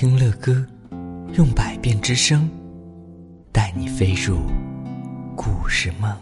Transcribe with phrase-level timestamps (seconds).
[0.00, 0.64] 听乐歌，
[1.34, 2.48] 用百变之声，
[3.52, 4.38] 带你飞入
[5.36, 6.16] 故事梦。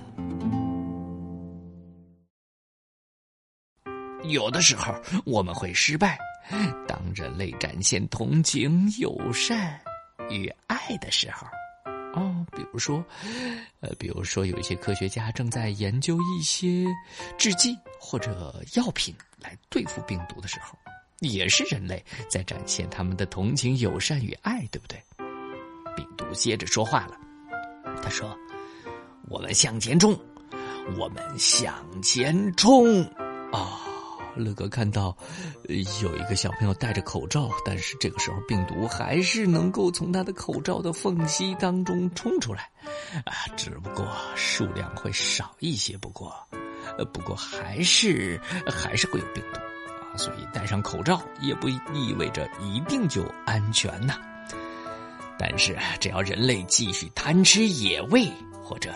[4.31, 4.95] 有的时候
[5.27, 6.19] 我们会失败，
[6.89, 9.79] 当人类展现同情、友善
[10.31, 11.47] 与爱的时候，
[12.15, 13.05] 哦，比如说，
[13.81, 16.87] 呃，比如说有一些科学家正在研究一些
[17.37, 20.79] 制剂或者药品来对付病毒的时候。
[21.21, 25.03] 也是人类在展现他们的同情、友善与爱，对不对？
[25.97, 27.19] 病毒接着说话了，
[28.03, 28.37] 他说
[29.31, 30.19] ：“我们向前冲，
[30.99, 33.03] 我们向前冲！”
[33.51, 33.81] 啊，
[34.37, 35.17] 乐哥看到
[36.03, 42.69] 有一个小朋友戴着口罩，但是这个时候病毒还是能够从他的口罩的缝隙当中冲出来，
[43.25, 46.37] 啊，只不过数量会少一些，不过，
[47.11, 49.61] 不过还是还是会有病毒。
[50.17, 54.19] 所以戴上口罩也不意味着一定就安全呐。
[55.39, 58.27] 但是只要人类继续贪吃野味，
[58.65, 58.91] 或者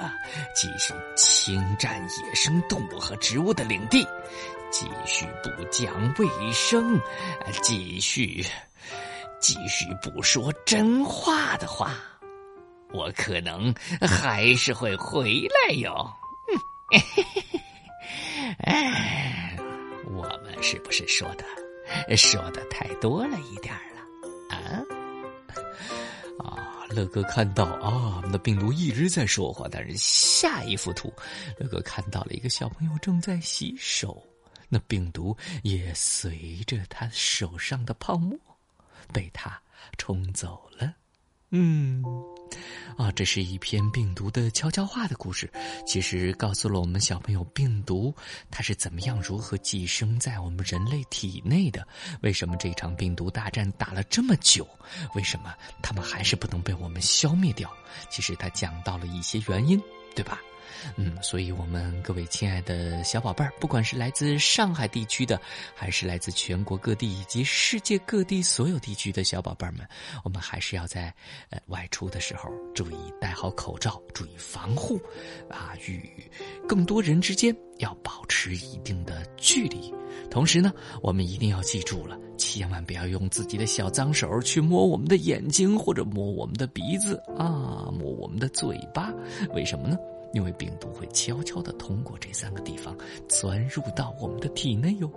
[0.54, 4.06] 继续侵占野生动物和植物的领地，
[4.70, 6.98] 继续不讲卫生，
[7.62, 8.42] 继续
[9.38, 11.94] 继续不说真话的话，
[12.90, 16.10] 我可能还是会回来哟。
[18.64, 19.26] 哎。
[20.70, 24.80] 是不是说的说的太多了一点了啊？
[26.38, 31.12] 啊，乐哥看到啊，那病毒一直在说话，但是下一幅图，
[31.58, 34.24] 乐哥看到了一个小朋友正在洗手，
[34.68, 38.38] 那病毒也随着他手上的泡沫
[39.12, 39.60] 被他
[39.98, 40.94] 冲走了。
[41.48, 42.00] 嗯。
[42.96, 45.50] 啊，这是一篇病毒的悄悄话的故事，
[45.86, 48.14] 其实告诉了我们小朋友，病毒
[48.50, 51.86] 它是怎么样、如何寄生在我们人类体内的？
[52.22, 54.68] 为什么这场病毒大战打了这么久？
[55.14, 57.70] 为什么他们还是不能被我们消灭掉？
[58.10, 59.80] 其实他讲到了一些原因，
[60.14, 60.40] 对吧？
[60.96, 65.40] 嗯，所以，我们各位亲爱的小宝贝儿，不管是来自上海地区的，
[65.74, 69.86] 还是来自全国各地以及世界各地所有地区的小宝贝儿们，
[70.24, 71.14] 我们还是要在
[71.50, 75.00] 呃外出的时候注意戴好口罩，注意防护，
[75.48, 76.08] 啊，与
[76.68, 79.92] 更多人之间要保持一定的距离。
[80.30, 80.72] 同时呢，
[81.02, 89.12] 我们一定要记住了，千万不要用自己的小脏手去摸我们的眼睛，或者摸我们的鼻子啊，摸我们的嘴巴，
[89.54, 89.96] 为什么呢？
[90.32, 92.96] 因为病毒会悄悄的通过这三个地方
[93.28, 95.10] 钻入到我们的体内哟。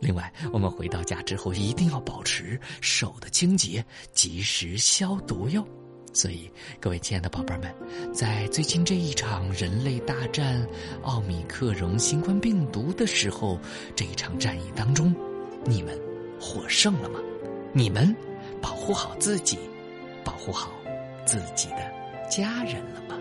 [0.00, 5.64] 另外，我们回到家之后一定要保持手的清洁，及时消毒哟。
[6.12, 6.48] 所以，
[6.80, 7.74] 各位亲爱的宝贝们，
[8.12, 10.64] 在最近这一场人类大战
[11.02, 13.58] 奥米克戎新冠病毒的时候，
[13.96, 15.14] 这一场战役当中，
[15.64, 15.98] 你们
[16.40, 17.18] 获胜了吗？
[17.72, 18.14] 你们
[18.62, 19.58] 保护好自己，
[20.24, 20.70] 保护好
[21.26, 21.92] 自己的
[22.30, 23.16] 家人了吗？